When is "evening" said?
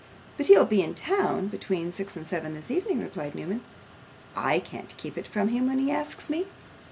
2.71-3.03